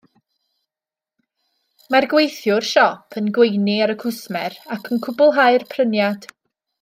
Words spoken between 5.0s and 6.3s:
cwblhau'r pryniad